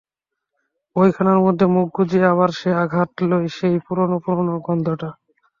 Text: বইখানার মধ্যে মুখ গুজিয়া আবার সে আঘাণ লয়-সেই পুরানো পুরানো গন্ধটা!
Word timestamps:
বইখানার 0.95 1.39
মধ্যে 1.45 1.65
মুখ 1.75 1.87
গুজিয়া 1.95 2.27
আবার 2.33 2.49
সে 2.59 2.69
আঘাণ 2.83 3.09
লয়-সেই 3.29 3.75
পুরানো 3.85 4.17
পুরানো 4.23 4.53
গন্ধটা! 4.65 5.09